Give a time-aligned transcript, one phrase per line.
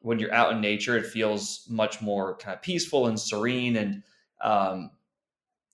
[0.00, 3.76] when you're out in nature, it feels much more kind of peaceful and serene.
[3.76, 4.02] And
[4.42, 4.90] um,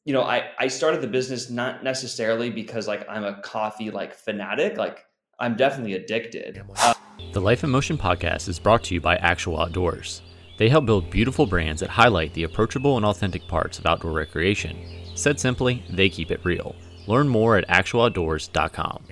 [0.04, 4.14] you know, I I started the business not necessarily because like I'm a coffee like
[4.14, 4.76] fanatic.
[4.76, 5.04] Like
[5.38, 6.62] I'm definitely addicted.
[6.76, 6.94] Uh,
[7.32, 10.22] the Life in Motion podcast is brought to you by Actual Outdoors.
[10.58, 14.78] They help build beautiful brands that highlight the approachable and authentic parts of outdoor recreation.
[15.14, 16.74] Said simply, they keep it real.
[17.06, 19.04] Learn more at actualoutdoors.com.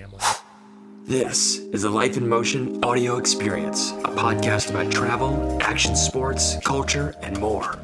[1.07, 7.13] This is the Life in Motion audio experience, a podcast about travel, action sports, culture,
[7.21, 7.77] and more.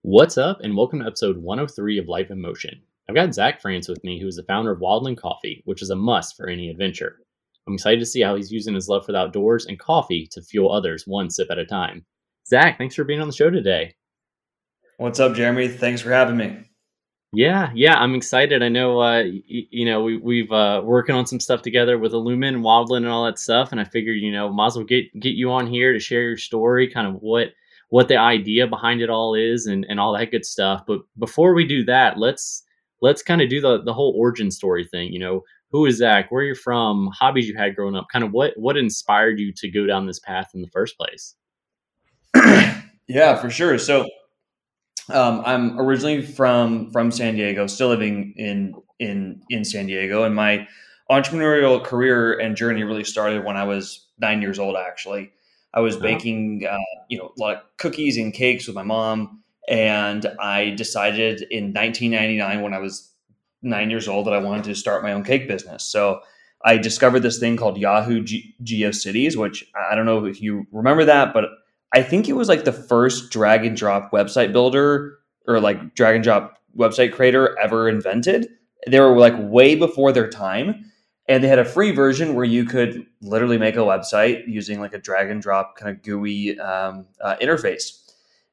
[0.00, 2.80] What's up, and welcome to episode 103 of Life in Motion.
[3.06, 5.90] I've got Zach France with me, who is the founder of Wildland Coffee, which is
[5.90, 7.18] a must for any adventure.
[7.66, 10.40] I'm excited to see how he's using his love for the outdoors and coffee to
[10.40, 12.06] fuel others one sip at a time.
[12.46, 13.94] Zach, thanks for being on the show today.
[14.96, 15.68] What's up, Jeremy?
[15.68, 16.67] Thanks for having me.
[17.32, 18.62] Yeah, yeah, I'm excited.
[18.62, 22.12] I know, uh, y- you know, we, we've uh, working on some stuff together with
[22.12, 24.86] Illumin and Wildland and all that stuff, and I figured, you know, might as well
[24.86, 27.48] get get you on here to share your story, kind of what
[27.90, 30.84] what the idea behind it all is, and and all that good stuff.
[30.86, 32.64] But before we do that, let's
[33.02, 35.12] let's kind of do the the whole origin story thing.
[35.12, 36.30] You know, who is Zach?
[36.32, 37.10] Where you're from?
[37.12, 38.06] Hobbies you had growing up?
[38.10, 41.34] Kind of what what inspired you to go down this path in the first place?
[43.08, 43.78] yeah, for sure.
[43.78, 44.06] So
[45.10, 50.34] um, I'm originally from from San Diego, still living in in in San Diego, and
[50.34, 50.66] my
[51.10, 54.76] entrepreneurial career and journey really started when I was nine years old.
[54.76, 55.32] Actually,
[55.72, 56.76] I was baking, uh,
[57.08, 61.72] you know, a lot of cookies and cakes with my mom, and I decided in
[61.72, 63.12] 1999 when I was
[63.62, 65.84] nine years old that I wanted to start my own cake business.
[65.84, 66.20] So
[66.64, 71.04] I discovered this thing called Yahoo Ge- GeoCities, which I don't know if you remember
[71.04, 71.44] that, but
[71.92, 76.16] I think it was like the first drag and drop website builder or like drag
[76.16, 78.48] and drop website creator ever invented.
[78.86, 80.84] They were like way before their time.
[81.30, 84.94] And they had a free version where you could literally make a website using like
[84.94, 88.08] a drag and drop kind of GUI um, uh, interface.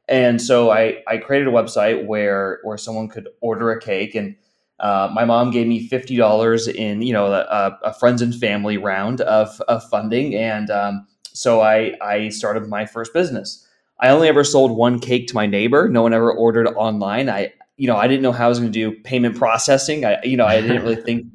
[0.07, 4.35] And so I, I created a website where where someone could order a cake, and
[4.79, 8.77] uh, my mom gave me fifty dollars in you know a, a, friends and family
[8.77, 13.67] round of, of funding, and um, so I I started my first business.
[13.99, 15.87] I only ever sold one cake to my neighbor.
[15.87, 17.29] No one ever ordered online.
[17.29, 20.05] I you know I didn't know how I was going to do payment processing.
[20.05, 21.27] I you know I didn't really think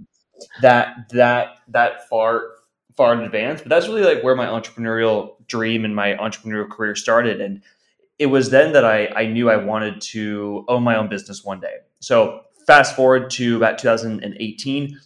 [0.62, 2.42] that that that far
[2.96, 3.60] far in advance.
[3.60, 7.40] But that's really like where my entrepreneurial dream and my entrepreneurial career started.
[7.40, 7.62] And
[8.18, 11.60] it was then that I I knew I wanted to own my own business one
[11.60, 11.76] day.
[12.00, 14.98] So fast forward to about 2018.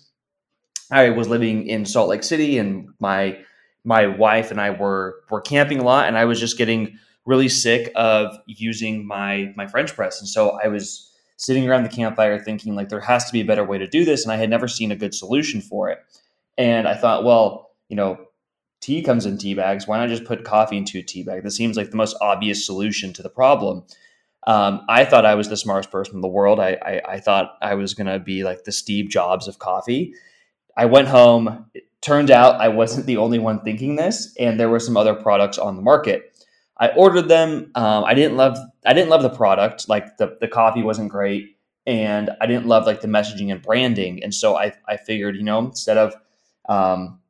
[0.90, 3.38] I was living in Salt Lake City, and my
[3.84, 7.48] my wife and I were were camping a lot, and I was just getting really
[7.48, 12.38] sick of using my my French press, and so I was sitting around the campfire
[12.38, 14.50] thinking like there has to be a better way to do this, and I had
[14.50, 15.98] never seen a good solution for it.
[16.56, 18.18] And I thought, well, you know,
[18.80, 19.86] tea comes in tea bags.
[19.86, 21.42] Why not just put coffee into a tea bag?
[21.42, 23.84] This seems like the most obvious solution to the problem.
[24.46, 26.60] Um, I thought I was the smartest person in the world.
[26.60, 30.14] I, I, I thought I was going to be like the Steve Jobs of coffee.
[30.76, 31.66] I went home.
[32.04, 35.56] Turned out I wasn't the only one thinking this, and there were some other products
[35.56, 36.36] on the market.
[36.76, 37.70] I ordered them.
[37.74, 38.58] Um, I didn't love.
[38.84, 39.88] I didn't love the product.
[39.88, 41.56] Like the the coffee wasn't great,
[41.86, 44.22] and I didn't love like the messaging and branding.
[44.22, 46.14] And so I I figured, you know, instead of
[46.68, 47.20] um,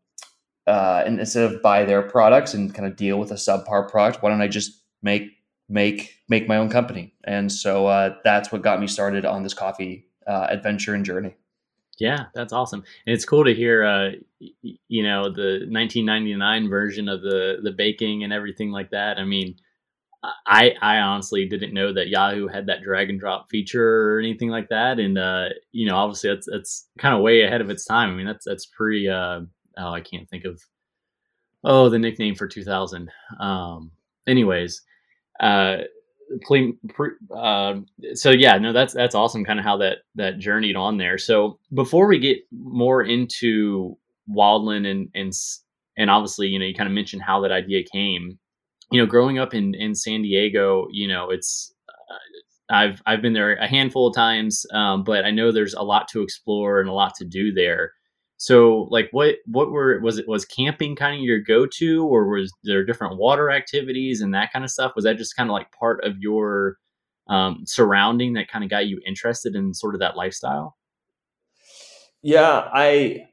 [0.66, 4.24] uh, and instead of buy their products and kind of deal with a subpar product,
[4.24, 5.30] why don't I just make
[5.68, 7.14] make make my own company?
[7.22, 11.36] And so uh, that's what got me started on this coffee uh, adventure and journey.
[11.98, 13.84] Yeah, that's awesome, and it's cool to hear.
[13.84, 14.10] Uh,
[14.88, 19.18] you know, the 1999 version of the the baking and everything like that.
[19.18, 19.56] I mean,
[20.46, 24.48] I I honestly didn't know that Yahoo had that drag and drop feature or anything
[24.50, 27.84] like that, and uh, you know, obviously that's that's kind of way ahead of its
[27.84, 28.10] time.
[28.10, 29.08] I mean, that's that's pretty.
[29.08, 29.42] Uh,
[29.78, 30.60] oh, I can't think of
[31.64, 33.10] oh the nickname for 2000.
[33.40, 33.90] Um,
[34.26, 34.82] anyways,
[35.40, 35.78] uh,
[37.34, 37.74] uh,
[38.14, 39.44] so yeah, no, that's that's awesome.
[39.44, 41.18] Kind of how that that journeyed on there.
[41.18, 43.96] So before we get more into
[44.28, 45.32] Wildland and and
[45.96, 48.38] and obviously, you know, you kind of mentioned how that idea came.
[48.90, 53.32] You know, growing up in in San Diego, you know, it's uh, I've I've been
[53.32, 56.88] there a handful of times, um, but I know there's a lot to explore and
[56.88, 57.92] a lot to do there.
[58.44, 62.28] So, like, what what were was it was camping kind of your go to, or
[62.28, 64.92] was there different water activities and that kind of stuff?
[64.94, 66.76] Was that just kind of like part of your
[67.26, 70.76] um, surrounding that kind of got you interested in sort of that lifestyle?
[72.20, 73.28] Yeah, I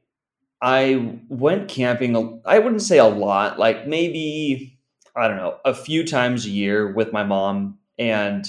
[0.62, 2.42] I went camping.
[2.46, 4.80] I wouldn't say a lot, like maybe
[5.14, 8.48] I don't know, a few times a year with my mom and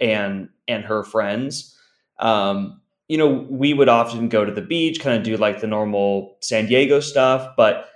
[0.00, 1.76] and and her friends.
[2.20, 5.66] Um, you know, we would often go to the beach, kind of do like the
[5.66, 7.88] normal San Diego stuff, but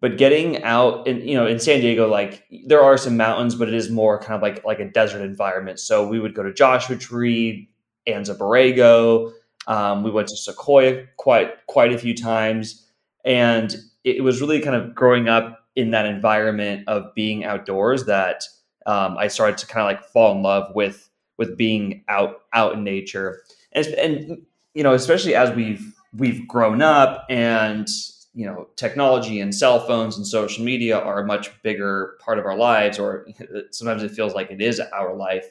[0.00, 3.68] but getting out and you know in San Diego, like there are some mountains, but
[3.68, 5.78] it is more kind of like like a desert environment.
[5.78, 7.68] So we would go to Joshua Tree,
[8.06, 9.32] Anza Borrego.
[9.68, 12.86] Um, we went to Sequoia quite quite a few times,
[13.24, 13.72] and
[14.04, 18.44] it, it, was really kind of growing up in that environment of being outdoors that
[18.86, 21.08] um, I started to kind of like fall in love with
[21.38, 23.42] with being out out in nature,
[23.72, 24.46] and, and
[24.76, 27.88] you know especially as we've we've grown up and
[28.34, 32.44] you know technology and cell phones and social media are a much bigger part of
[32.44, 33.26] our lives or
[33.70, 35.46] sometimes it feels like it is our life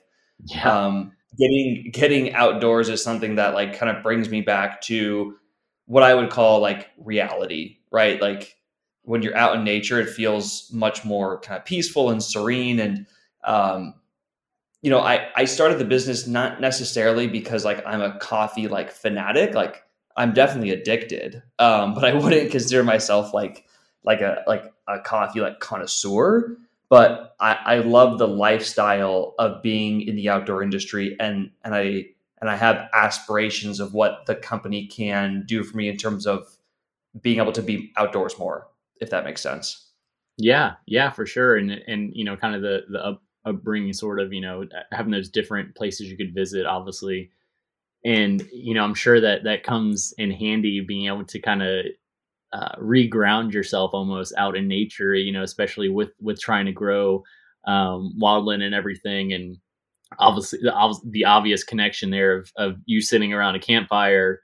[0.45, 0.85] yeah.
[0.85, 5.35] um, getting getting outdoors is something that like kind of brings me back to
[5.87, 8.55] what i would call like reality right like
[9.01, 13.07] when you're out in nature it feels much more kind of peaceful and serene and
[13.43, 13.95] um,
[14.85, 18.91] you know i i started the business not necessarily because like i'm a coffee like
[18.91, 19.85] fanatic like
[20.17, 23.65] I'm definitely addicted, um, but I wouldn't consider myself like
[24.03, 26.57] like a like a coffee like connoisseur.
[26.87, 32.05] But I, I love the lifestyle of being in the outdoor industry, and and I
[32.39, 36.47] and I have aspirations of what the company can do for me in terms of
[37.21, 38.67] being able to be outdoors more,
[39.01, 39.89] if that makes sense.
[40.37, 44.33] Yeah, yeah, for sure, and and you know, kind of the the upbringing, sort of,
[44.33, 47.31] you know, having those different places you could visit, obviously.
[48.03, 51.85] And you know i'm sure that that comes in handy being able to kind of
[52.53, 57.23] uh, reground yourself almost out in nature you know especially with with trying to grow
[57.65, 59.33] um, wildland and everything.
[59.33, 59.57] And
[60.19, 64.39] obviously the, the obvious connection there of, of you sitting around a campfire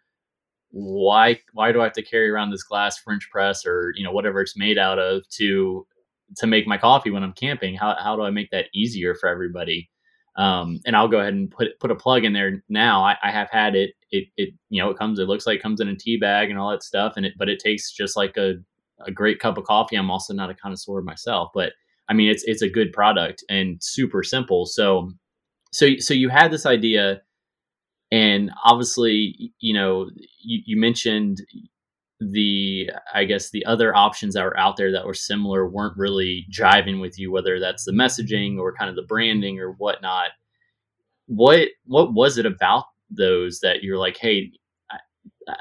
[0.74, 4.12] why why do i have to carry around this glass french press or you know
[4.12, 5.86] whatever it's made out of to
[6.38, 9.30] to make my coffee when i'm camping how, how do i make that easier for
[9.30, 9.90] everybody
[10.36, 13.04] um, and I'll go ahead and put put a plug in there now.
[13.04, 13.92] I, I, have had it.
[14.12, 15.20] It it you know it comes.
[15.20, 17.14] It looks like it comes in a tea bag and all that stuff.
[17.18, 18.56] And it but it tastes just like a
[19.06, 19.98] a great cup of coffee.
[19.98, 21.74] I'm also not a connoisseur myself, but
[22.08, 24.66] I mean it's it's a good product and super simple.
[24.66, 25.12] So
[25.74, 27.22] so so you had this idea,
[28.10, 30.10] and obviously you know
[30.42, 31.42] you, you mentioned
[32.30, 36.46] the i guess the other options that were out there that were similar weren't really
[36.52, 40.30] jiving with you whether that's the messaging or kind of the branding or whatnot.
[41.26, 44.52] What what was it about those that you're like hey
[44.92, 44.98] i,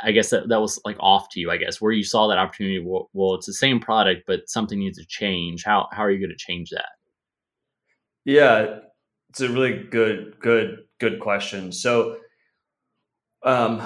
[0.05, 2.39] I guess that, that was like off to you i guess where you saw that
[2.39, 2.79] opportunity?
[2.85, 5.65] Well, well it's the same product but something needs to change.
[5.65, 6.91] How how are you going to change that?
[8.27, 8.81] Yeah
[9.31, 11.73] it's a really good good good question.
[11.73, 12.19] So
[13.45, 13.83] um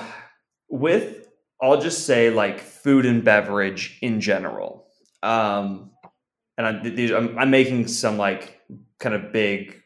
[0.68, 1.23] with
[1.62, 4.86] I'll just say like food and beverage in general.
[5.22, 5.90] Um,
[6.58, 8.60] and I, these, I'm, I'm making some like
[8.98, 9.80] kind of big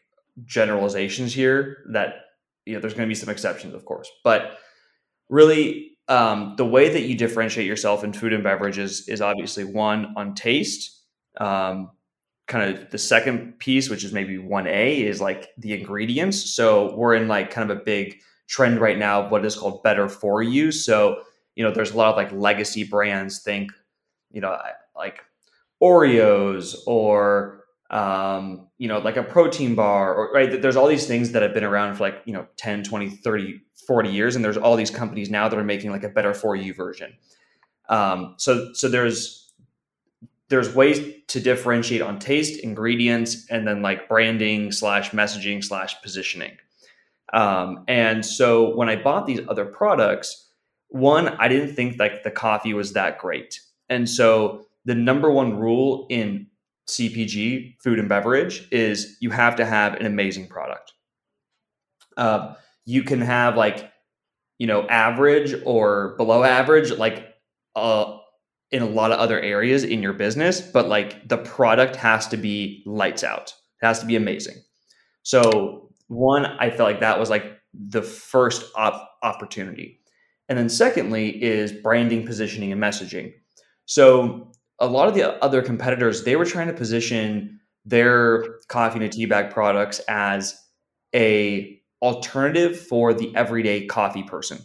[0.45, 2.15] generalizations here that
[2.65, 4.57] you know there's going to be some exceptions, of course, but
[5.29, 10.13] really um, the way that you differentiate yourself in food and beverages is obviously one
[10.17, 11.03] on taste.
[11.37, 11.91] Um,
[12.47, 16.55] kind of the second piece, which is maybe one A, is like the ingredients.
[16.55, 18.17] So we're in like kind of a big
[18.47, 20.71] trend right now of what is called better for you.
[20.71, 21.21] So
[21.59, 23.41] you know, there's a lot of like legacy brands.
[23.41, 23.73] Think,
[24.31, 24.57] you know,
[24.95, 25.19] like
[25.83, 30.61] Oreos or um, you know, like a protein bar or right.
[30.61, 33.59] There's all these things that have been around for like, you know, 10, 20, 30,
[33.85, 34.37] 40 years.
[34.37, 37.11] And there's all these companies now that are making like a better for you version.
[37.89, 39.51] Um, so, so there's,
[40.47, 46.55] there's ways to differentiate on taste, ingredients, and then like branding slash messaging slash positioning.
[47.33, 50.48] Um, and so when I bought these other products,
[50.89, 53.61] one, I didn't think like the coffee was that great.
[53.89, 56.47] And so the number one rule in
[56.87, 60.93] CPG, food and beverage, is you have to have an amazing product.
[62.17, 62.55] Uh,
[62.85, 63.91] you can have like,
[64.57, 67.35] you know, average or below average, like
[67.75, 68.17] uh,
[68.71, 72.37] in a lot of other areas in your business, but like the product has to
[72.37, 73.53] be lights out.
[73.81, 74.55] It has to be amazing.
[75.23, 79.98] So one, I felt like that was like the first op- opportunity.
[80.49, 83.33] And then secondly is branding, positioning, and messaging.
[83.85, 89.13] So a lot of the other competitors, they were trying to position their coffee and
[89.13, 90.59] tea bag products as
[91.15, 94.59] a alternative for the everyday coffee person.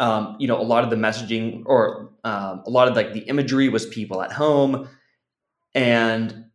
[0.00, 3.20] Um, you know, a lot of the messaging or um, a lot of like the
[3.20, 4.88] imagery was people at home.
[5.74, 6.46] And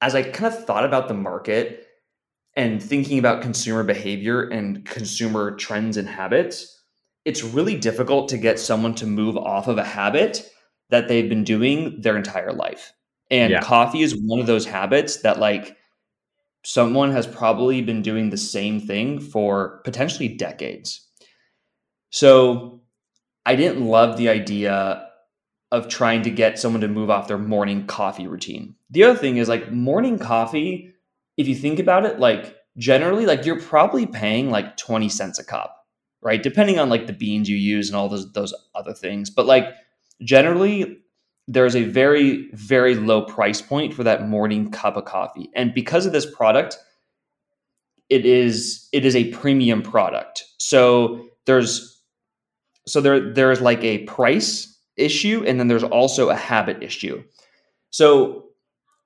[0.00, 1.86] as I kind of thought about the market
[2.56, 6.77] and thinking about consumer behavior and consumer trends and habits,
[7.24, 10.48] it's really difficult to get someone to move off of a habit
[10.90, 12.92] that they've been doing their entire life.
[13.30, 13.60] And yeah.
[13.60, 15.76] coffee is one of those habits that like
[16.64, 21.06] someone has probably been doing the same thing for potentially decades.
[22.10, 22.82] So
[23.44, 25.06] I didn't love the idea
[25.70, 28.74] of trying to get someone to move off their morning coffee routine.
[28.90, 30.94] The other thing is like morning coffee,
[31.36, 35.44] if you think about it, like generally, like you're probably paying like 20 cents a
[35.44, 35.76] cup,
[36.22, 36.42] right?
[36.42, 39.30] Depending on like the beans you use and all those those other things.
[39.30, 39.74] But like
[40.22, 40.98] generally,
[41.48, 45.50] there's a very, very low price point for that morning cup of coffee.
[45.54, 46.76] And because of this product,
[48.10, 50.44] it is it is a premium product.
[50.58, 52.02] So there's
[52.86, 57.22] so there there's like a price issue and then there's also a habit issue.
[57.90, 58.44] So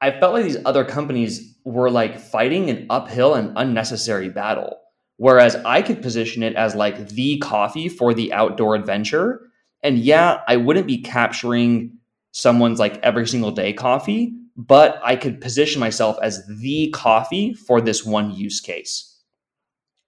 [0.00, 4.78] I felt like these other companies were like fighting an uphill and unnecessary battle.
[5.22, 9.40] Whereas I could position it as like the coffee for the outdoor adventure.
[9.80, 11.96] And yeah, I wouldn't be capturing
[12.32, 17.80] someone's like every single day coffee, but I could position myself as the coffee for
[17.80, 19.16] this one use case.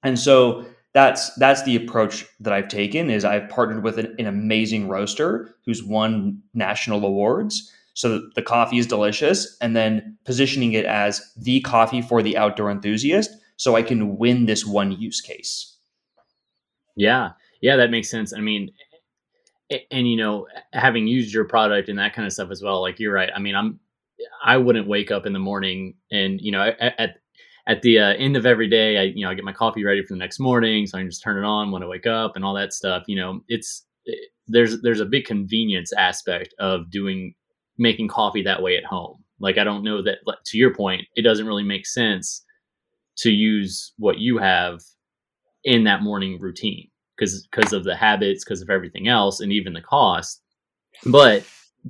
[0.02, 4.26] And so that's that's the approach that I've taken is I've partnered with an, an
[4.26, 7.70] amazing roaster who's won national awards.
[7.92, 12.68] So the coffee is delicious and then positioning it as the coffee for the outdoor
[12.68, 15.76] enthusiast so I can win this one use case.
[16.96, 17.30] Yeah.
[17.60, 18.34] Yeah, that makes sense.
[18.34, 18.70] I mean,
[19.90, 23.00] and you know, having used your product and that kind of stuff as well, like
[23.00, 23.30] you're right.
[23.34, 23.80] I mean, I'm
[24.44, 27.16] I wouldn't wake up in the morning and you know at,
[27.66, 30.02] at the uh, end of every day, I you know I get my coffee ready
[30.02, 32.36] for the next morning, so I can just turn it on when I wake up
[32.36, 33.04] and all that stuff.
[33.06, 37.34] You know, it's it, there's there's a big convenience aspect of doing
[37.78, 39.24] making coffee that way at home.
[39.40, 42.43] Like I don't know that to your point, it doesn't really make sense
[43.18, 44.80] to use what you have
[45.64, 49.72] in that morning routine because because of the habits, because of everything else, and even
[49.72, 50.42] the cost.
[51.06, 51.44] But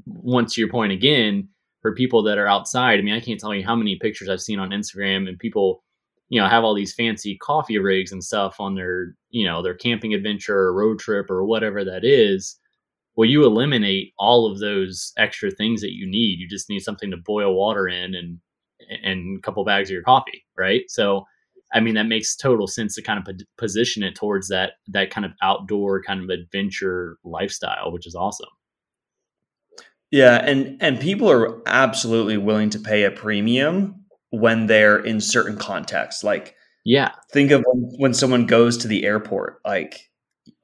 [0.06, 1.48] once your point again,
[1.84, 2.98] for people that are outside.
[2.98, 5.84] I mean, I can't tell you how many pictures I've seen on Instagram and people,
[6.30, 9.74] you know, have all these fancy coffee rigs and stuff on their, you know, their
[9.74, 12.58] camping adventure or road trip or whatever that is.
[13.16, 16.38] Well, you eliminate all of those extra things that you need.
[16.38, 18.38] You just need something to boil water in and
[19.02, 20.82] and a couple bags of your coffee, right?
[20.88, 21.26] So,
[21.72, 25.24] I mean, that makes total sense to kind of position it towards that that kind
[25.24, 28.48] of outdoor kind of adventure lifestyle, which is awesome.
[30.10, 35.56] Yeah, and and people are absolutely willing to pay a premium when they're in certain
[35.56, 36.22] contexts.
[36.22, 39.60] Like, yeah, think of when someone goes to the airport.
[39.64, 40.10] Like,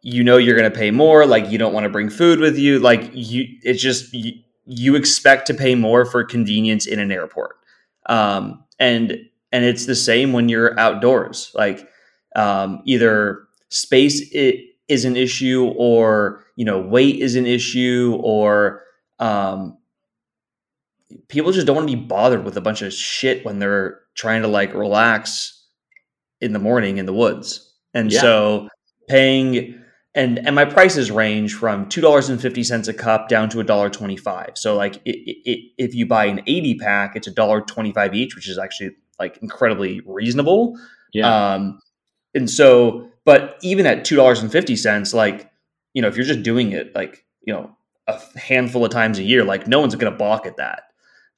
[0.02, 1.26] you know, you're going to pay more.
[1.26, 2.78] Like, you don't want to bring food with you.
[2.78, 4.34] Like, you, it's just you,
[4.66, 7.56] you expect to pay more for convenience in an airport.
[8.10, 9.18] Um, and
[9.52, 11.52] and it's the same when you're outdoors.
[11.54, 11.88] Like,
[12.36, 18.82] um, either space is an issue, or you know, weight is an issue, or
[19.18, 19.78] um,
[21.28, 24.42] people just don't want to be bothered with a bunch of shit when they're trying
[24.42, 25.64] to like relax
[26.40, 27.72] in the morning in the woods.
[27.94, 28.20] And yeah.
[28.20, 28.68] so
[29.08, 29.79] paying
[30.14, 33.60] and and my prices range from two dollars and fifty cents a cup down to
[33.60, 34.52] a dollar twenty five.
[34.56, 38.14] So like it, it, if you buy an eighty pack, it's a dollar twenty five
[38.14, 40.78] each, which is actually like incredibly reasonable.
[41.12, 41.54] Yeah.
[41.54, 41.80] Um,
[42.34, 45.50] and so, but even at two dollars and fifty cents, like
[45.94, 47.76] you know, if you're just doing it, like you know,
[48.08, 50.84] a handful of times a year, like no one's going to balk at that.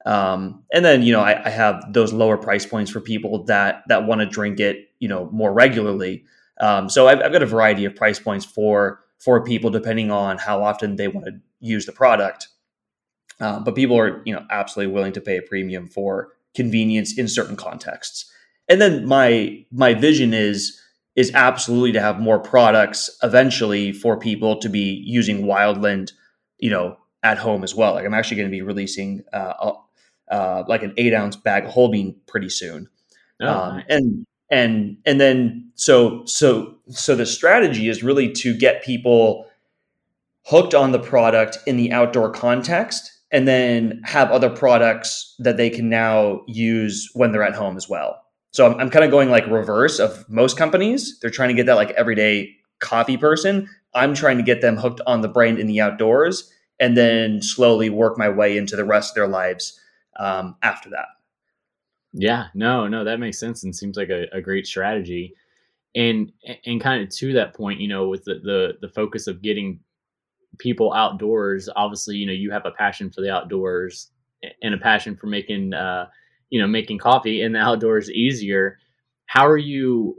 [0.05, 3.83] Um, and then you know I, I, have those lower price points for people that
[3.87, 6.25] that want to drink it you know more regularly.
[6.59, 10.37] Um, so I've, I've, got a variety of price points for for people depending on
[10.37, 12.49] how often they want to use the product.
[13.39, 17.27] Uh, but people are you know absolutely willing to pay a premium for convenience in
[17.27, 18.31] certain contexts.
[18.69, 20.79] And then my my vision is
[21.15, 26.11] is absolutely to have more products eventually for people to be using Wildland
[26.63, 27.93] you know, at home as well.
[27.93, 29.73] Like I'm actually going to be releasing uh,
[30.31, 32.87] uh, like an eight ounce bag of whole bean pretty soon.
[33.41, 33.85] Oh, um, nice.
[33.89, 39.47] And and and then so so so the strategy is really to get people
[40.45, 45.69] hooked on the product in the outdoor context and then have other products that they
[45.69, 48.21] can now use when they're at home as well.
[48.51, 51.17] So I'm, I'm kind of going like reverse of most companies.
[51.19, 53.67] They're trying to get that like everyday coffee person.
[53.95, 57.89] I'm trying to get them hooked on the brand in the outdoors and then slowly
[57.89, 59.79] work my way into the rest of their lives
[60.19, 61.07] um, after that.
[62.13, 65.33] Yeah, no, no, that makes sense and seems like a, a great strategy.
[65.95, 66.31] And
[66.65, 69.79] and kind of to that point, you know, with the, the the focus of getting
[70.59, 74.11] people outdoors, obviously, you know, you have a passion for the outdoors
[74.61, 76.07] and a passion for making uh,
[76.49, 78.77] you know, making coffee in the outdoors easier.
[79.25, 80.15] How are you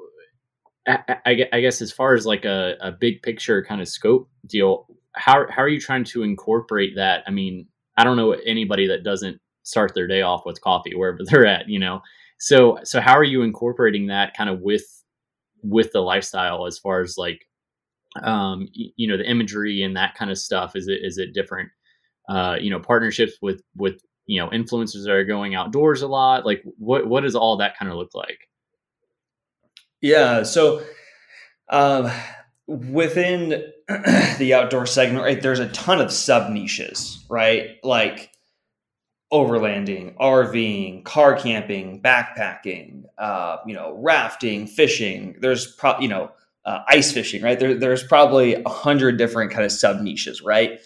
[0.87, 4.87] I, I, guess as far as like a, a big picture kind of scope deal,
[5.13, 7.25] how how are you trying to incorporate that?
[7.27, 11.18] I mean, I don't know anybody that doesn't start their day off with coffee wherever
[11.25, 12.00] they're at, you know.
[12.38, 14.85] So so how are you incorporating that kind of with
[15.62, 17.47] with the lifestyle as far as like
[18.23, 21.71] um you know the imagery and that kind of stuff is it is it different
[22.28, 26.47] uh, you know, partnerships with with you know influencers that are going outdoors a lot?
[26.47, 28.49] Like, what what does all that kind of look like?
[30.00, 30.83] Yeah, so
[31.71, 32.11] um,
[32.66, 33.73] within
[34.38, 37.76] the outdoor segment, right, there's a ton of sub niches, right?
[37.83, 38.30] Like
[39.35, 45.35] overlanding, RVing, car camping, backpacking, uh, you know, rafting, fishing.
[45.41, 46.31] There's pro- you know,
[46.64, 47.59] uh, ice fishing, right?
[47.59, 50.79] There, there's probably a hundred different kind of sub niches, right?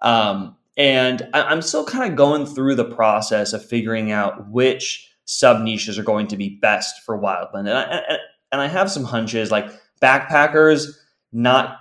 [0.00, 5.08] Um, and I, am still kind of going through the process of figuring out which
[5.24, 7.68] sub niches are going to be best for wildland.
[7.68, 8.18] And I,
[8.50, 9.70] and I have some hunches like
[10.02, 10.88] backpackers
[11.32, 11.78] not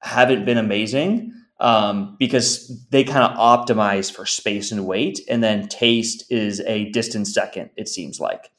[0.00, 5.68] haven't been amazing um, because they kind of optimize for space and weight, and then
[5.68, 7.70] taste is a distant second.
[7.76, 8.50] It seems like.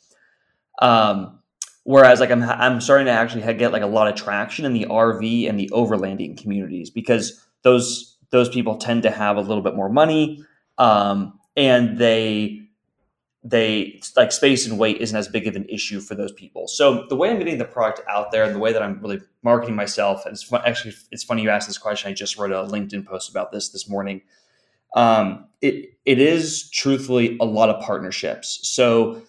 [0.82, 1.40] Um,
[1.84, 4.86] whereas, like I'm I'm starting to actually get like a lot of traction in the
[4.86, 9.76] RV and the overlanding communities because those those people tend to have a little bit
[9.76, 10.44] more money,
[10.78, 12.69] um, and they
[13.44, 16.68] they like space and weight isn't as big of an issue for those people.
[16.68, 19.22] So the way I'm getting the product out there and the way that I'm really
[19.44, 22.10] marketing myself, and it's fun, actually it's funny you asked this question.
[22.10, 24.22] I just wrote a LinkedIn post about this this morning.
[24.96, 28.60] Um, it it is truthfully a lot of partnerships.
[28.64, 29.22] So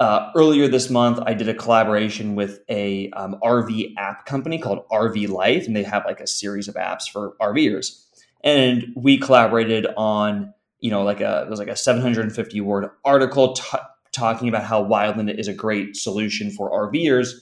[0.00, 4.86] uh, earlier this month, I did a collaboration with a um, RV app company called
[4.90, 8.02] RV Life, and they have like a series of apps for RVers.
[8.44, 13.54] And we collaborated on you know, like a it was like a 750 word article
[13.54, 13.78] t-
[14.12, 17.32] talking about how Wildland is a great solution for RVers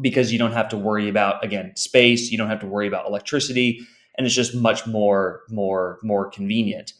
[0.00, 3.06] because you don't have to worry about again space, you don't have to worry about
[3.06, 3.80] electricity,
[4.16, 6.92] and it's just much more more more convenient.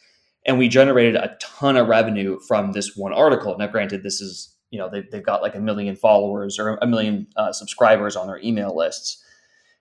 [0.44, 3.56] And we generated a ton of revenue from this one article.
[3.58, 6.86] Now, granted, this is you know they've, they've got like a million followers or a
[6.86, 9.22] million uh, subscribers on their email lists.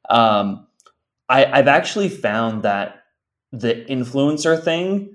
[0.10, 0.68] Um,
[1.28, 3.04] I, I've actually found that
[3.52, 5.15] the influencer thing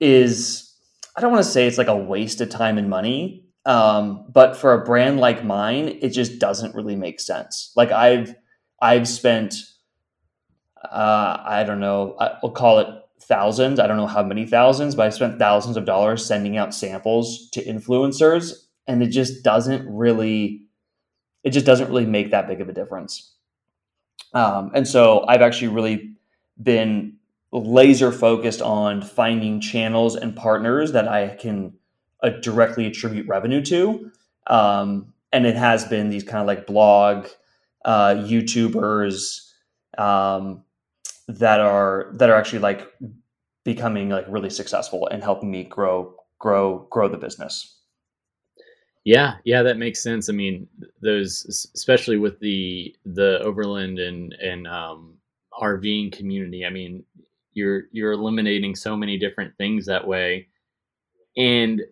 [0.00, 0.74] is
[1.16, 4.56] I don't want to say it's like a waste of time and money, um, but
[4.56, 7.72] for a brand like mine, it just doesn't really make sense.
[7.76, 8.34] Like I've
[8.80, 9.54] I've spent
[10.84, 12.88] uh, I don't know I'll call it
[13.20, 13.80] thousands.
[13.80, 17.50] I don't know how many thousands, but I spent thousands of dollars sending out samples
[17.50, 18.52] to influencers,
[18.86, 20.62] and it just doesn't really
[21.44, 23.34] it just doesn't really make that big of a difference.
[24.34, 26.14] Um, and so I've actually really
[26.62, 27.17] been
[27.52, 31.72] laser focused on finding channels and partners that I can
[32.22, 34.10] uh, directly attribute revenue to.
[34.46, 37.28] Um, and it has been these kind of like blog
[37.84, 39.52] uh, YouTubers
[39.96, 40.64] um,
[41.26, 42.86] that are that are actually like
[43.64, 47.74] becoming like really successful and helping me grow grow grow the business.
[49.04, 50.28] Yeah, yeah, that makes sense.
[50.28, 50.68] I mean,
[51.00, 55.14] those especially with the the overland and and um,
[55.60, 56.64] RVing community.
[56.64, 57.04] I mean,
[57.58, 60.48] you're you're eliminating so many different things that way.
[61.36, 61.82] And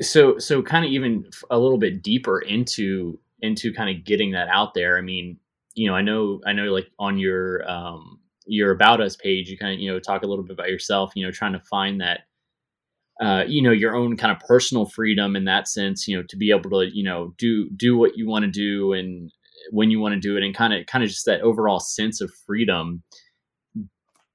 [0.00, 4.48] so so kind of even a little bit deeper into into kind of getting that
[4.48, 5.36] out there i mean
[5.74, 9.56] you know i know i know like on your um your about us page you
[9.56, 12.00] kind of you know talk a little bit about yourself you know trying to find
[12.00, 12.20] that
[13.20, 16.36] uh, you know your own kind of personal freedom in that sense you know to
[16.36, 19.30] be able to you know do do what you want to do and
[19.72, 22.22] when you want to do it and kind of kind of just that overall sense
[22.22, 23.02] of freedom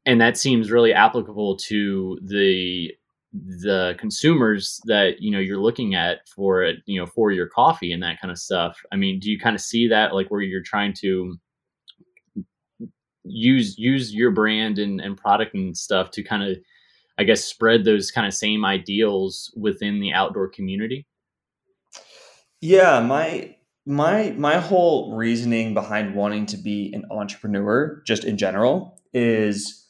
[0.06, 2.92] and that seems really applicable to the
[3.34, 7.92] the consumers that you know you're looking at for it you know for your coffee
[7.92, 8.82] and that kind of stuff.
[8.92, 11.38] I mean do you kind of see that like where you're trying to
[13.24, 16.58] use use your brand and, and product and stuff to kind of
[17.18, 21.06] i guess spread those kind of same ideals within the outdoor community?
[22.62, 29.00] Yeah my my my whole reasoning behind wanting to be an entrepreneur just in general
[29.14, 29.85] is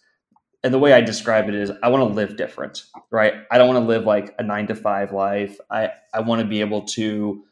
[0.66, 3.36] and the way I describe it is I want to live different, right?
[3.52, 5.60] I don't want to live like a nine to five life.
[5.70, 7.46] I, I want to be able to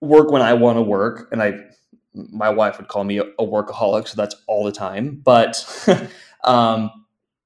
[0.00, 1.28] work when I want to work.
[1.30, 1.60] And I,
[2.12, 4.08] my wife would call me a, workaholic.
[4.08, 5.22] So that's all the time.
[5.24, 5.64] But,
[6.44, 6.90] um,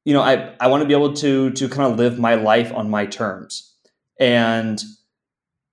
[0.06, 2.72] you know, I, I want to be able to, to kind of live my life
[2.72, 3.70] on my terms.
[4.18, 4.82] And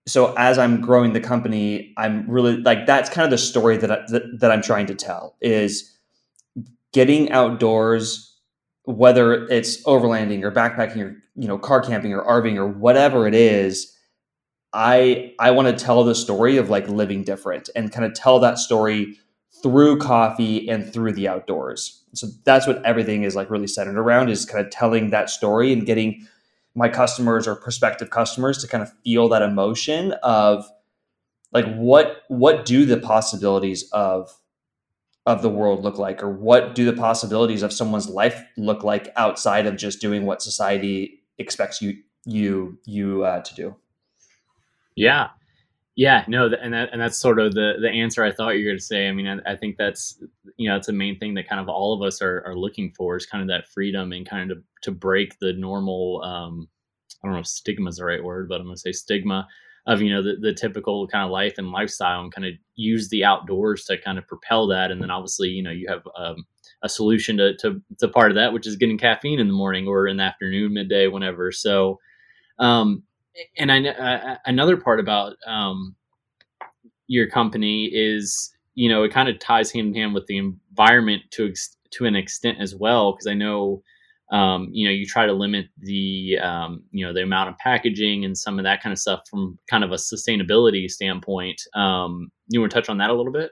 [0.06, 3.90] so as I'm growing the company, I'm really like, that's kind of the story that,
[3.90, 5.98] I, that, that I'm trying to tell is
[6.92, 8.31] getting outdoors
[8.86, 13.36] whether it's overlanding or backpacking or you know car camping or RVing or whatever it
[13.36, 13.96] is,
[14.74, 18.40] I I want to tell the story of like living different and kind of tell
[18.40, 19.18] that story
[19.62, 22.04] through coffee and through the outdoors.
[22.14, 25.72] So that's what everything is like really centered around is kind of telling that story
[25.72, 26.28] and getting
[26.74, 30.70] my customers or prospective customers to kind of feel that emotion of
[31.52, 34.34] like what what do the possibilities of
[35.26, 39.12] of the world look like or what do the possibilities of someone's life look like
[39.16, 43.76] outside of just doing what society expects you you you uh, to do?
[44.96, 45.30] Yeah.
[45.96, 48.72] Yeah no and that, and that's sort of the the answer i thought you were
[48.72, 49.08] going to say.
[49.08, 50.24] I mean I, I, think that's
[50.58, 52.92] you know it's a main thing that kind of all of us are, are looking
[52.98, 56.70] for is kind of that freedom and kind of to, to break the normal um
[57.22, 59.48] i don't know if stigma is the right word but i'm going to say stigma
[59.88, 63.10] of you know the, the typical kind of life and lifestyle and kind of use
[63.10, 64.92] the outdoors to kind of propel that.
[64.92, 66.46] And then obviously you know you have um,
[66.84, 69.88] a solution to, to, to part of that which is getting caffeine in the morning
[69.88, 71.52] or in the afternoon midday whenever.
[71.52, 72.00] So
[72.60, 73.04] um
[73.58, 75.96] and i uh, another part about um
[77.08, 81.22] your company is you know it kind of ties hand in hand with the environment
[81.32, 81.54] to
[81.92, 83.82] to an extent as well because i know
[84.32, 88.24] um, you know, you try to limit the, um, you know, the amount of packaging
[88.24, 91.62] and some of that kind of stuff from kind of a sustainability standpoint.
[91.76, 93.52] Um, you want to touch on that a little bit?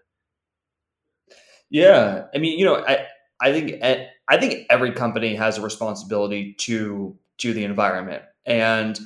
[1.69, 3.05] Yeah, I mean, you know, I
[3.41, 8.99] I think I think every company has a responsibility to to the environment, and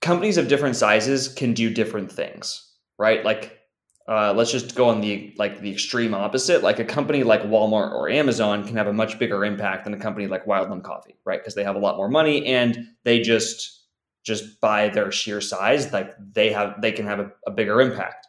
[0.00, 3.24] companies of different sizes can do different things, right?
[3.24, 3.58] Like
[4.06, 6.62] uh, let's just go on the like the extreme opposite.
[6.62, 9.98] Like a company like Walmart or Amazon can have a much bigger impact than a
[9.98, 11.40] company like Wildland Coffee, right?
[11.40, 13.82] Because they have a lot more money and they just
[14.24, 18.26] just by their sheer size, like they have they can have a, a bigger impact.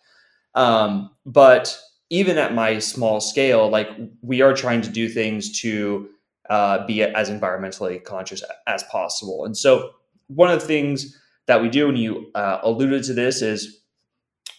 [0.54, 1.78] Um, but
[2.10, 3.90] even at my small scale, like
[4.22, 6.10] we are trying to do things to
[6.50, 9.46] uh, be as environmentally conscious as possible.
[9.46, 9.92] And so
[10.28, 13.82] one of the things that we do, and you uh, alluded to this, is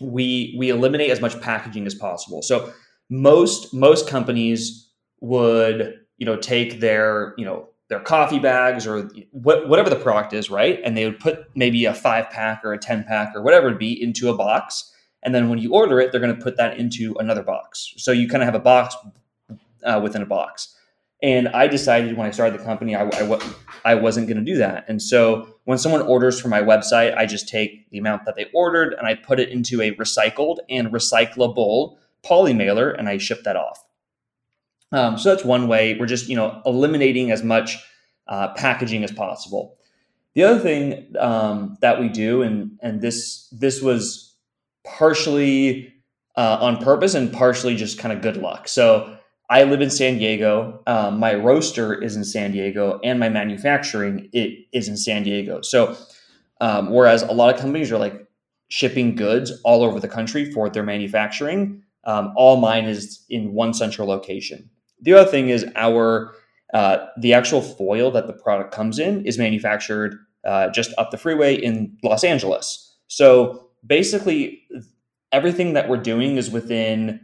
[0.00, 2.42] we we eliminate as much packaging as possible.
[2.42, 2.72] So
[3.10, 9.68] most most companies would you know take their you know their coffee bags or what,
[9.68, 10.80] whatever the product is, right?
[10.84, 13.78] And they would put maybe a five pack or a 10 pack or whatever it
[13.78, 14.92] be into a box.
[15.22, 17.94] And then when you order it, they're going to put that into another box.
[17.96, 18.96] So you kind of have a box
[19.84, 20.75] uh, within a box.
[21.22, 23.40] And I decided when I started the company, I, I,
[23.84, 24.84] I wasn't going to do that.
[24.86, 28.46] And so when someone orders from my website, I just take the amount that they
[28.52, 33.44] ordered and I put it into a recycled and recyclable poly mailer and I ship
[33.44, 33.82] that off.
[34.92, 35.96] Um, so that's one way.
[35.98, 37.78] We're just you know eliminating as much
[38.28, 39.76] uh, packaging as possible.
[40.34, 44.34] The other thing um, that we do, and and this this was
[44.84, 45.92] partially
[46.36, 48.68] uh, on purpose and partially just kind of good luck.
[48.68, 49.15] So
[49.48, 50.82] I live in San Diego.
[50.86, 55.60] Um, my roaster is in San Diego, and my manufacturing it is in San Diego.
[55.62, 55.96] So,
[56.60, 58.26] um, whereas a lot of companies are like
[58.68, 63.72] shipping goods all over the country for their manufacturing, um, all mine is in one
[63.72, 64.68] central location.
[65.00, 66.34] The other thing is our
[66.74, 71.18] uh, the actual foil that the product comes in is manufactured uh, just up the
[71.18, 72.96] freeway in Los Angeles.
[73.06, 74.62] So basically,
[75.32, 77.20] everything that we're doing is within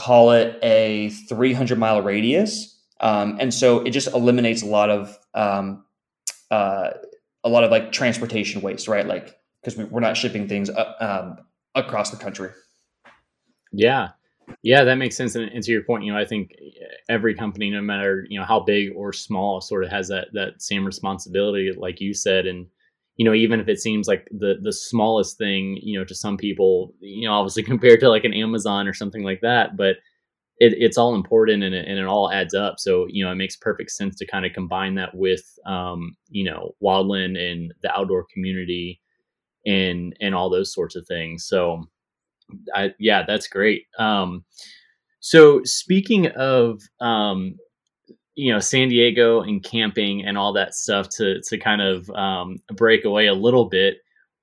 [0.00, 2.80] call it a 300 mile radius.
[3.00, 5.84] Um, and so it just eliminates a lot of um,
[6.50, 6.92] uh,
[7.44, 9.06] a lot of like transportation waste, right?
[9.06, 12.48] Like because we, are not shipping things uh, um, across the country.
[13.72, 14.08] Yeah,
[14.62, 15.34] yeah, that makes sense.
[15.34, 16.54] And, and, to your point, you know, I think
[17.10, 20.62] every company, no matter you know how big or small, sort of has that that
[20.62, 22.66] same responsibility, like you said, and
[23.20, 26.38] you know, even if it seems like the the smallest thing, you know, to some
[26.38, 29.96] people, you know, obviously compared to like an Amazon or something like that, but
[30.56, 32.76] it, it's all important and it, and it all adds up.
[32.78, 36.44] So, you know, it makes perfect sense to kind of combine that with, um, you
[36.44, 39.02] know, wildland and the outdoor community
[39.66, 41.44] and, and all those sorts of things.
[41.46, 41.84] So,
[42.74, 43.84] I, yeah, that's great.
[43.98, 44.46] Um,
[45.20, 47.56] so speaking of, um,
[48.34, 52.58] you know San Diego and camping and all that stuff to to kind of um,
[52.74, 53.98] break away a little bit.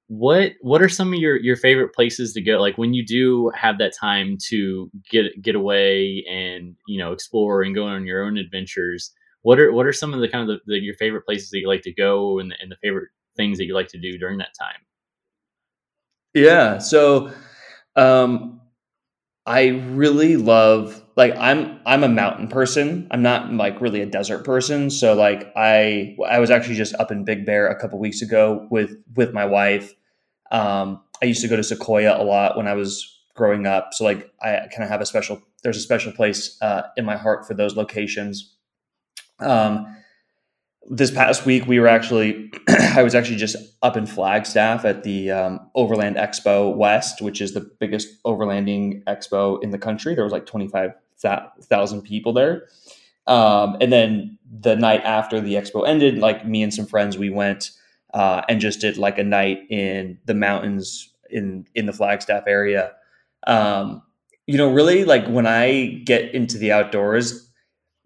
[0.07, 2.59] What what are some of your your favorite places to go?
[2.59, 7.61] Like when you do have that time to get get away and you know explore
[7.63, 9.11] and go on your own adventures.
[9.41, 11.59] What are what are some of the kind of the, the, your favorite places that
[11.59, 14.37] you like to go and, and the favorite things that you like to do during
[14.39, 14.81] that time?
[16.33, 17.31] Yeah, so
[17.95, 18.56] um,
[19.47, 23.07] I really love like I'm I'm a mountain person.
[23.11, 24.89] I'm not like really a desert person.
[24.89, 28.67] So like I I was actually just up in Big Bear a couple weeks ago
[28.69, 29.93] with with my wife.
[30.51, 33.93] Um, I used to go to Sequoia a lot when I was growing up.
[33.93, 37.15] So like I kind of have a special there's a special place uh, in my
[37.15, 38.53] heart for those locations.
[39.39, 39.95] Um,
[40.89, 45.29] this past week we were actually i was actually just up in flagstaff at the
[45.31, 50.15] um, overland expo west which is the biggest overlanding expo in the country.
[50.15, 52.67] There was like 25000 people there.
[53.25, 57.29] Um, and then the night after the expo ended like me and some friends we
[57.29, 57.71] went
[58.13, 62.93] uh, and just did like a night in the mountains in in the flagstaff area.
[63.45, 64.01] Um,
[64.45, 67.51] you know, really like when I get into the outdoors,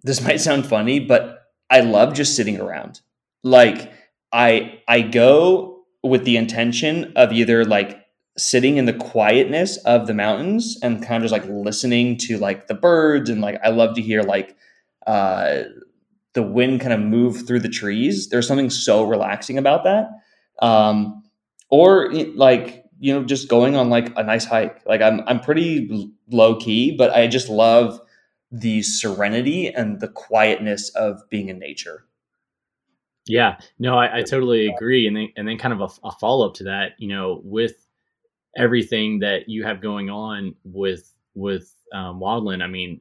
[0.02, 1.41] this might sound funny, but
[1.72, 3.02] I love just sitting around.
[3.44, 3.92] Like
[4.32, 8.06] I I go with the intention of either like
[8.38, 12.68] sitting in the quietness of the mountains and kind of just like listening to like
[12.68, 14.56] the birds and like I love to hear like
[15.08, 15.64] uh
[16.34, 18.30] the wind kind of move through the trees.
[18.30, 20.10] There's something so relaxing about that.
[20.62, 21.24] Um
[21.70, 24.82] or like you know just going on like a nice hike.
[24.86, 28.00] Like I'm I'm pretty low key, but I just love
[28.52, 32.06] the serenity and the quietness of being in nature.
[33.28, 35.08] Yeah, no, I, I totally agree.
[35.08, 37.88] And then, and then kind of a, a follow up to that, you know, with
[38.58, 43.00] everything that you have going on with with um, Wildland, I mean,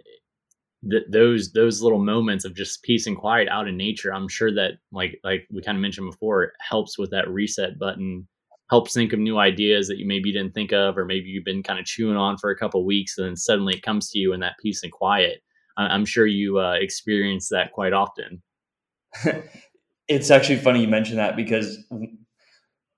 [0.89, 4.55] th- those those little moments of just peace and quiet out in nature, I'm sure
[4.55, 8.29] that like like we kind of mentioned before, helps with that reset button,
[8.71, 11.63] helps think of new ideas that you maybe didn't think of, or maybe you've been
[11.63, 14.33] kind of chewing on for a couple weeks, and then suddenly it comes to you
[14.33, 15.43] in that peace and quiet.
[15.77, 18.43] I'm sure you uh, experience that quite often.
[20.09, 21.79] it's actually funny you mentioned that because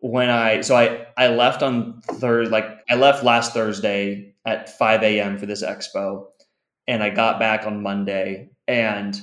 [0.00, 5.02] when I so I I left on third like I left last Thursday at 5
[5.02, 5.38] a.m.
[5.38, 6.26] for this expo
[6.88, 9.18] and I got back on Monday and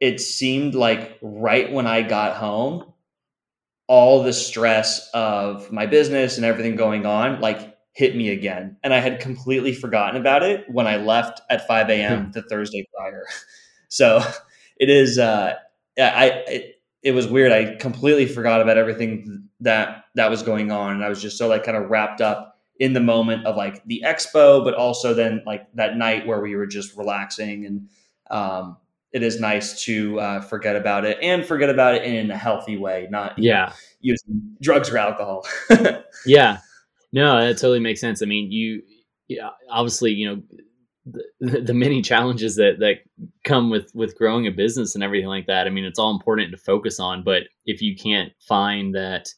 [0.00, 2.92] it seemed like right when I got home
[3.88, 8.94] all the stress of my business and everything going on like hit me again and
[8.94, 12.26] I had completely forgotten about it when I left at 5 a.m.
[12.26, 12.30] Hmm.
[12.30, 13.24] the Thursday prior
[13.88, 14.22] so
[14.78, 15.54] it is uh
[15.98, 17.52] I it, it was weird.
[17.52, 21.48] I completely forgot about everything that that was going on, and I was just so
[21.48, 25.42] like kind of wrapped up in the moment of like the expo, but also then
[25.46, 27.66] like that night where we were just relaxing.
[27.66, 27.88] And
[28.30, 28.76] um,
[29.12, 32.76] it is nice to uh, forget about it and forget about it in a healthy
[32.76, 35.46] way, not yeah using drugs or alcohol.
[36.26, 36.58] yeah,
[37.12, 38.22] no, that totally makes sense.
[38.22, 38.82] I mean, you
[39.28, 40.42] yeah, obviously you know
[41.40, 42.96] the, the many challenges that that
[43.44, 45.66] come with with growing a business and everything like that.
[45.66, 49.28] I mean, it's all important to focus on, but if you can't find that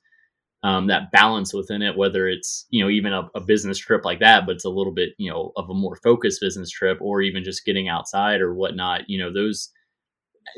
[0.63, 4.21] um, that balance within it, whether it's you know even a, a, business trip like
[4.21, 7.23] that, but it's a little bit you know of a more focused business trip, or
[7.23, 9.71] even just getting outside or whatnot, you know those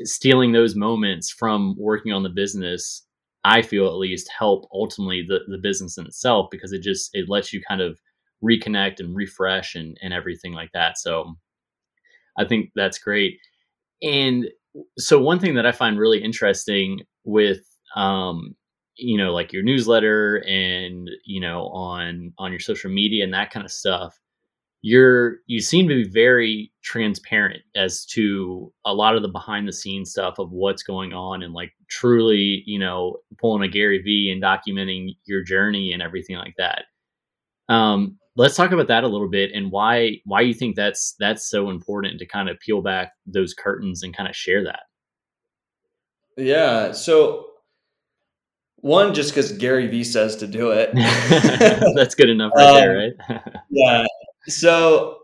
[0.03, 3.05] stealing those moments from working on the business,
[3.43, 7.29] I feel at least help ultimately the the business in itself because it just it
[7.29, 7.99] lets you kind of
[8.43, 10.97] reconnect and refresh and, and everything like that.
[10.97, 11.35] So
[12.37, 13.37] I think that's great.
[14.01, 14.47] And
[14.97, 17.61] so one thing that I find really interesting with
[17.95, 18.55] um,
[18.97, 23.51] you know, like your newsletter and, you know, on on your social media and that
[23.51, 24.19] kind of stuff,
[24.81, 29.73] you're you seem to be very transparent as to a lot of the behind the
[29.73, 34.31] scenes stuff of what's going on and like truly, you know, pulling a Gary Vee
[34.31, 36.85] and documenting your journey and everything like that.
[37.69, 41.49] Um, let's talk about that a little bit and why why you think that's that's
[41.49, 44.83] so important to kind of peel back those curtains and kind of share that
[46.37, 47.45] yeah so
[48.83, 50.93] one just because gary vee says to do it.
[51.95, 52.95] That's good enough right um, there
[53.29, 53.41] right?
[53.69, 54.05] Yeah.
[54.47, 55.19] So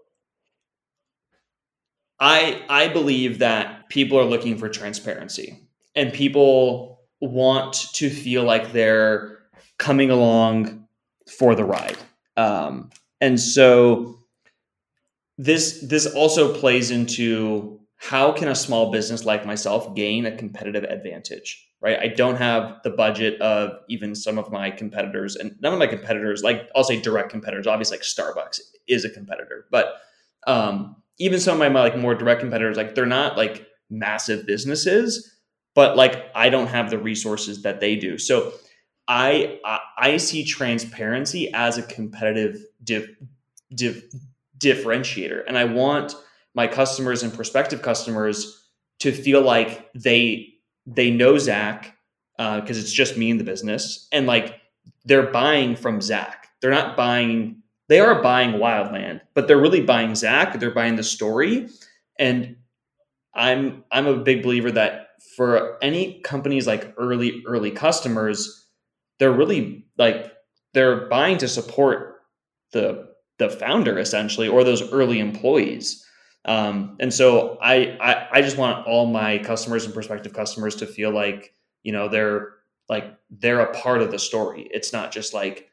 [2.21, 5.57] i i believe that people are looking for transparency
[5.95, 9.39] and people want to feel like they're
[9.77, 10.87] coming along
[11.27, 11.97] for the ride.
[12.37, 14.23] Um, and so
[15.37, 20.83] this this also plays into how can a small business like myself gain a competitive
[20.83, 21.97] advantage right?
[21.97, 25.87] I don't have the budget of even some of my competitors and none of my
[25.87, 29.95] competitors like i'll say direct competitors obviously like starbucks is a competitor but
[30.47, 35.37] um, even some of my, like more direct competitors like they're not like massive businesses
[35.75, 38.17] but like i don't have the resources that they do.
[38.17, 38.53] So
[39.09, 39.59] I,
[39.97, 43.09] I see transparency as a competitive dif,
[43.73, 44.03] dif,
[44.59, 46.13] differentiator, and I want
[46.55, 50.53] my customers and prospective customers to feel like they
[50.85, 51.95] they know Zach
[52.37, 54.59] because uh, it's just me in the business, and like
[55.05, 56.47] they're buying from Zach.
[56.61, 57.61] They're not buying.
[57.87, 60.59] They are buying Wildland, but they're really buying Zach.
[60.59, 61.67] They're buying the story,
[62.17, 62.55] and
[63.33, 68.67] I'm I'm a big believer that for any companies like early early customers
[69.19, 70.33] they're really like
[70.73, 72.21] they're buying to support
[72.71, 73.07] the
[73.37, 76.05] the founder essentially or those early employees
[76.45, 80.85] um, and so I, I i just want all my customers and prospective customers to
[80.85, 82.53] feel like you know they're
[82.89, 84.67] like they're a part of the story.
[84.71, 85.69] It's not just like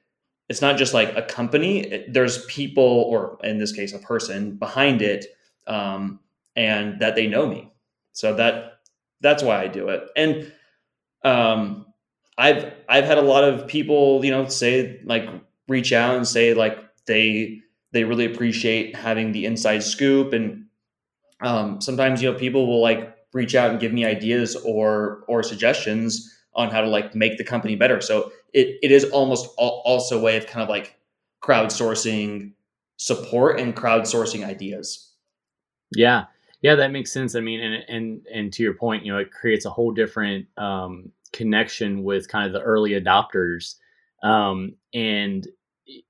[0.49, 1.81] it's not just like a company.
[1.81, 5.27] It, there's people or in this case a person behind it
[5.67, 6.21] um,
[6.55, 7.73] and that they know me.
[8.13, 8.81] So that
[9.21, 10.05] that's why i do it.
[10.15, 10.53] And
[11.25, 11.87] um,
[12.39, 15.29] I've I've had a lot of people, you know, say like
[15.69, 20.33] reach out and say like they they really appreciate having the inside scoop.
[20.33, 20.67] And
[21.41, 25.43] um, sometimes you know people will like reach out and give me ideas or or
[25.43, 28.01] suggestions on how to like make the company better.
[28.01, 30.99] So it, it is almost all, also a way of kind of like
[31.43, 32.53] crowdsourcing
[32.97, 35.13] support and crowdsourcing ideas.
[35.95, 36.25] Yeah.
[36.63, 37.35] Yeah that makes sense.
[37.35, 40.47] I mean and and and to your point you know it creates a whole different
[40.57, 43.75] um, connection with kind of the early adopters.
[44.23, 45.47] Um, and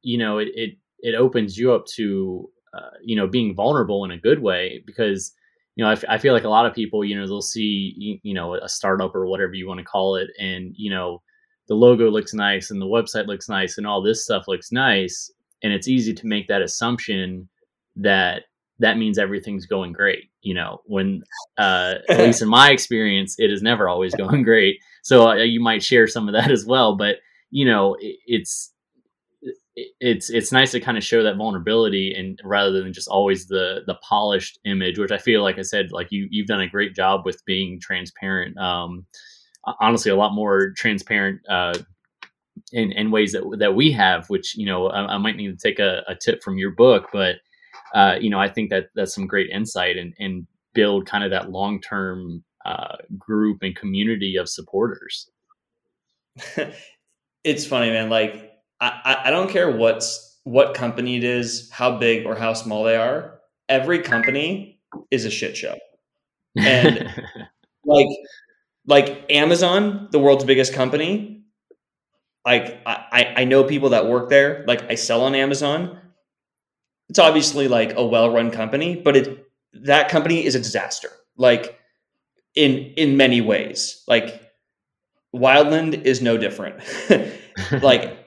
[0.02, 4.10] you know it, it it opens you up to uh, you know being vulnerable in
[4.10, 5.32] a good way because
[5.76, 7.94] you know I, f- I feel like a lot of people you know they'll see
[7.96, 11.22] you, you know a startup or whatever you want to call it and you know
[11.68, 15.30] the logo looks nice and the website looks nice and all this stuff looks nice
[15.62, 17.48] and it's easy to make that assumption
[17.96, 18.42] that
[18.78, 21.22] that means everything's going great you know when
[21.58, 24.78] uh, at least in my experience it is never always going great.
[25.02, 27.16] So uh, you might share some of that as well but
[27.50, 28.72] you know it, it's
[29.76, 33.80] it's it's nice to kind of show that vulnerability and rather than just always the
[33.86, 36.94] the polished image which i feel like i said like you you've done a great
[36.94, 39.04] job with being transparent um
[39.80, 41.76] honestly a lot more transparent uh
[42.72, 45.68] in, in ways that that we have which you know i, I might need to
[45.68, 47.36] take a, a, tip from your book but
[47.94, 51.30] uh you know i think that that's some great insight and and build kind of
[51.30, 55.30] that long-term uh, group and community of supporters.
[57.44, 58.45] It's funny man like
[58.80, 62.96] I, I don't care what's what company it is, how big or how small they
[62.96, 63.40] are.
[63.68, 65.76] Every company is a shit show.
[66.56, 67.08] And
[67.84, 68.08] like
[68.86, 71.44] like Amazon, the world's biggest company,
[72.44, 74.64] like I, I know people that work there.
[74.68, 75.98] Like I sell on Amazon.
[77.08, 81.10] It's obviously like a well-run company, but it that company is a disaster.
[81.36, 81.78] Like
[82.54, 84.02] in in many ways.
[84.08, 84.42] Like
[85.34, 86.80] Wildland is no different.
[87.82, 88.25] like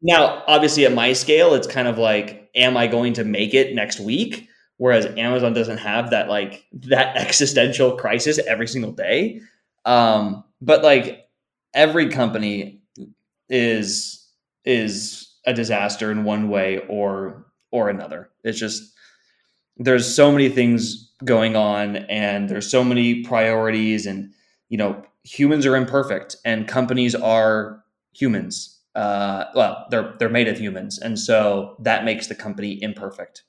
[0.00, 3.74] now, obviously, at my scale, it's kind of like, am I going to make it
[3.74, 4.48] next week?
[4.76, 9.40] Whereas Amazon doesn't have that like that existential crisis every single day.
[9.84, 11.28] Um, but like
[11.74, 12.82] every company
[13.48, 14.26] is
[14.64, 18.30] is a disaster in one way or or another.
[18.44, 18.94] It's just
[19.76, 24.32] there's so many things going on and there's so many priorities and
[24.68, 27.82] you know humans are imperfect and companies are
[28.12, 33.44] humans uh, well, they're they're made of humans, and so that makes the company imperfect.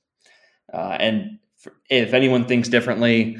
[0.71, 1.39] Uh, and
[1.89, 3.37] if anyone thinks differently,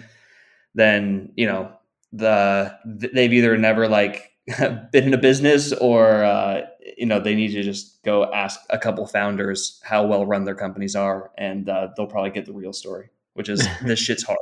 [0.74, 1.72] then you know
[2.12, 4.32] the they've either never like
[4.92, 6.62] been in a business or uh,
[6.98, 10.56] you know they need to just go ask a couple founders how well run their
[10.56, 14.40] companies are, and uh, they'll probably get the real story, which is this shit's hard.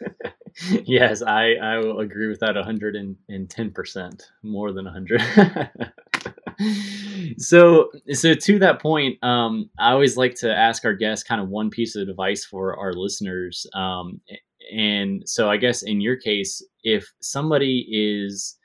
[0.84, 5.70] yes, I, I will agree with that 110%, more than 100.
[7.38, 11.48] So so to that point um, i always like to ask our guests kind of
[11.48, 13.66] one piece of advice for our listeners.
[13.74, 14.20] Um,
[14.72, 18.56] and so i guess in your case if somebody is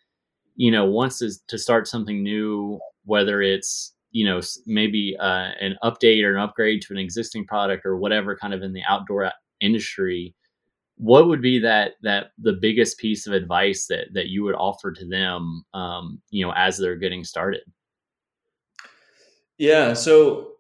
[0.56, 5.76] you know wants to, to start something new whether it's you know maybe uh, an
[5.84, 9.32] update or an upgrade to an existing product or whatever kind of in the outdoor
[9.62, 10.34] industry
[10.98, 14.92] what would be that that the biggest piece of advice that that you would offer
[14.92, 17.62] to them um, you know as they're getting started
[19.64, 20.56] yeah, so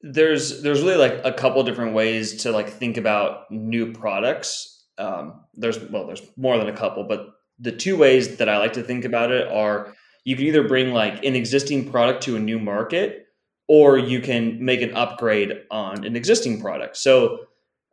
[0.00, 4.86] there's there's really like a couple different ways to like think about new products.
[4.96, 8.72] Um, there's well, there's more than a couple, but the two ways that I like
[8.72, 9.94] to think about it are
[10.24, 13.26] you can either bring like an existing product to a new market,
[13.68, 16.96] or you can make an upgrade on an existing product.
[16.96, 17.40] So,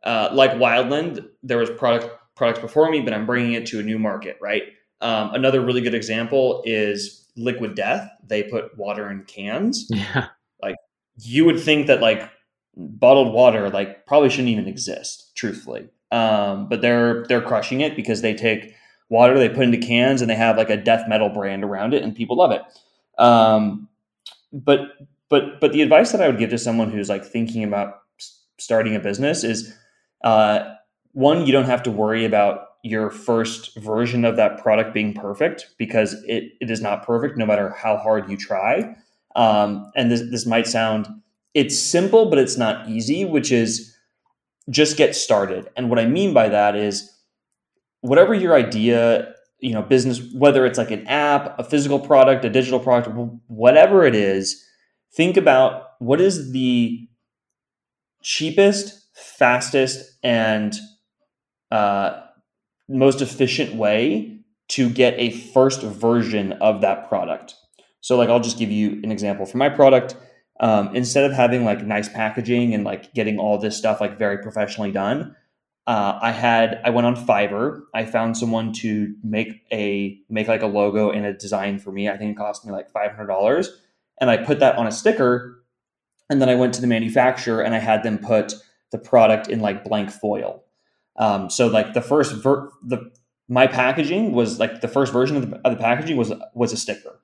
[0.04, 3.82] uh, like Wildland, there was product products before me, but I'm bringing it to a
[3.82, 4.62] new market, right?
[5.02, 8.10] Um, another really good example is liquid death.
[8.26, 9.90] They put water in cans.
[9.94, 10.26] Yeah.
[10.62, 10.76] Like
[11.18, 12.30] you would think that like
[12.76, 15.88] bottled water like probably shouldn't even exist truthfully.
[16.10, 18.74] Um, but they're they're crushing it because they take
[19.10, 22.02] water they put into cans and they have like a death metal brand around it
[22.02, 22.62] and people love it.
[23.18, 23.88] Um,
[24.52, 24.80] but
[25.28, 28.02] but but the advice that i would give to someone who's like thinking about
[28.58, 29.74] starting a business is
[30.24, 30.74] uh,
[31.12, 35.74] one you don't have to worry about your first version of that product being perfect
[35.78, 38.94] because it, it is not perfect no matter how hard you try.
[39.36, 41.06] Um, and this, this might sound,
[41.54, 43.96] it's simple, but it's not easy, which is
[44.68, 45.68] just get started.
[45.76, 47.08] And what I mean by that is
[48.00, 52.50] whatever your idea, you know, business, whether it's like an app, a physical product, a
[52.50, 53.16] digital product,
[53.46, 54.62] whatever it is,
[55.14, 57.08] think about what is the
[58.22, 60.74] cheapest, fastest, and
[61.70, 62.20] uh,
[62.92, 64.38] most efficient way
[64.68, 67.54] to get a first version of that product.
[68.00, 69.46] So, like, I'll just give you an example.
[69.46, 70.16] For my product,
[70.60, 74.38] um, instead of having like nice packaging and like getting all this stuff like very
[74.38, 75.36] professionally done,
[75.86, 77.82] uh, I had I went on Fiverr.
[77.92, 82.08] I found someone to make a make like a logo and a design for me.
[82.08, 83.70] I think it cost me like five hundred dollars,
[84.20, 85.58] and I put that on a sticker.
[86.30, 88.54] And then I went to the manufacturer and I had them put
[88.90, 90.61] the product in like blank foil.
[91.16, 93.10] Um, so like the first ver- the
[93.48, 96.76] my packaging was like the first version of the, of the packaging was was a
[96.76, 97.20] sticker.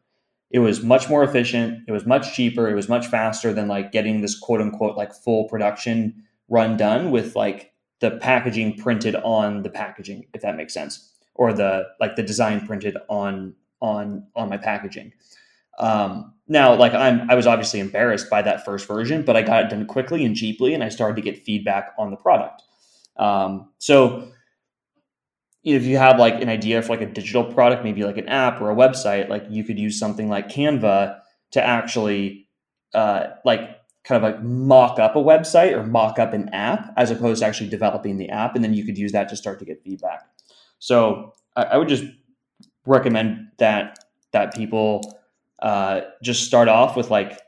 [0.51, 1.85] It was much more efficient.
[1.87, 2.69] It was much cheaper.
[2.69, 7.11] It was much faster than like getting this quote unquote like full production run done
[7.11, 12.17] with like the packaging printed on the packaging, if that makes sense, or the like
[12.17, 15.13] the design printed on on on my packaging.
[15.79, 19.65] Um, now, like I'm, I was obviously embarrassed by that first version, but I got
[19.65, 22.63] it done quickly and cheaply, and I started to get feedback on the product.
[23.19, 24.31] Um, so,
[25.65, 28.61] if you have like an idea for like a digital product, maybe like an app
[28.61, 31.19] or a website, like you could use something like Canva
[31.51, 32.49] to actually
[32.95, 33.61] uh, like
[34.05, 37.47] kind of like mock up a website or mock up an app as opposed to
[37.47, 38.55] actually developing the app.
[38.55, 40.23] And then you could use that to start to get feedback.
[40.79, 42.05] So I, I would just
[42.87, 43.99] recommend that
[44.33, 45.21] that people
[45.61, 47.41] uh, just start off with like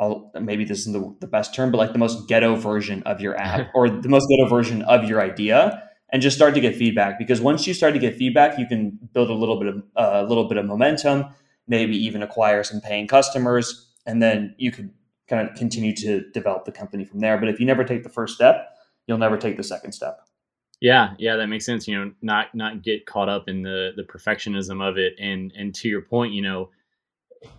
[0.00, 3.20] I'll, maybe this isn't the, the best term, but like the most ghetto version of
[3.20, 5.82] your app or the most ghetto version of your idea,
[6.12, 7.18] and just start to get feedback.
[7.18, 10.24] Because once you start to get feedback, you can build a little bit of uh,
[10.24, 11.26] a little bit of momentum,
[11.68, 14.90] maybe even acquire some paying customers, and then you could
[15.28, 17.38] kind of continue to develop the company from there.
[17.38, 18.76] But if you never take the first step,
[19.06, 20.20] you'll never take the second step.
[20.80, 21.88] Yeah, yeah, that makes sense.
[21.88, 25.74] You know, not not get caught up in the the perfectionism of it, and and
[25.76, 26.70] to your point, you know,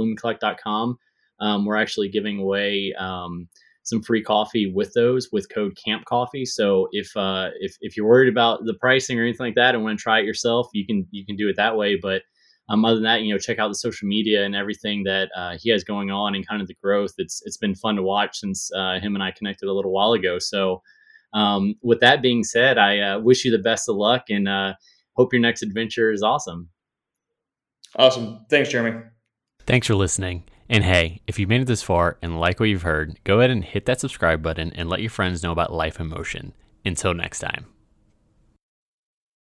[1.41, 3.49] um, we're actually giving away um,
[3.89, 6.45] some free coffee with those with code Camp Coffee.
[6.45, 9.83] So if uh, if if you're worried about the pricing or anything like that and
[9.83, 11.99] want to try it yourself, you can you can do it that way.
[12.01, 12.23] But
[12.69, 15.57] um, other than that, you know, check out the social media and everything that uh,
[15.59, 17.15] he has going on and kind of the growth.
[17.17, 20.13] It's it's been fun to watch since uh, him and I connected a little while
[20.13, 20.39] ago.
[20.39, 20.83] So,
[21.33, 24.75] um, with that being said, I uh, wish you the best of luck and uh,
[25.15, 26.69] hope your next adventure is awesome.
[27.97, 28.45] Awesome.
[28.51, 29.01] Thanks, Jeremy.
[29.67, 30.45] Thanks for listening.
[30.69, 33.51] And hey, if you've made it this far and like what you've heard, go ahead
[33.51, 36.53] and hit that subscribe button and let your friends know about Life in Motion.
[36.85, 37.67] Until next time.